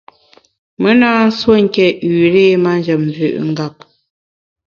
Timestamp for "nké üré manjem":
1.65-3.01